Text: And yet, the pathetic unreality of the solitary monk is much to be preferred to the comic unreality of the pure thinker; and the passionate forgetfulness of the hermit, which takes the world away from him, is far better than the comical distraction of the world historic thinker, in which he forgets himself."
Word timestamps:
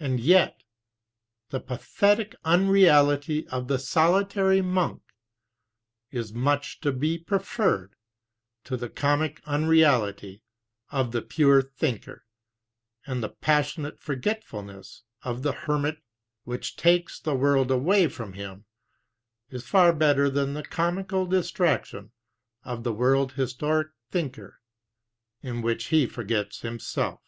And 0.00 0.18
yet, 0.18 0.64
the 1.50 1.60
pathetic 1.60 2.34
unreality 2.44 3.46
of 3.46 3.68
the 3.68 3.78
solitary 3.78 4.60
monk 4.60 5.02
is 6.10 6.34
much 6.34 6.80
to 6.80 6.90
be 6.90 7.16
preferred 7.16 7.94
to 8.64 8.76
the 8.76 8.88
comic 8.88 9.40
unreality 9.46 10.42
of 10.90 11.12
the 11.12 11.22
pure 11.22 11.62
thinker; 11.62 12.24
and 13.06 13.22
the 13.22 13.28
passionate 13.28 14.00
forgetfulness 14.00 15.04
of 15.22 15.42
the 15.44 15.52
hermit, 15.52 16.02
which 16.42 16.74
takes 16.74 17.20
the 17.20 17.36
world 17.36 17.70
away 17.70 18.08
from 18.08 18.32
him, 18.32 18.64
is 19.50 19.64
far 19.64 19.92
better 19.92 20.28
than 20.28 20.54
the 20.54 20.64
comical 20.64 21.24
distraction 21.24 22.10
of 22.64 22.82
the 22.82 22.92
world 22.92 23.34
historic 23.34 23.92
thinker, 24.10 24.60
in 25.40 25.62
which 25.62 25.84
he 25.84 26.04
forgets 26.04 26.62
himself." 26.62 27.20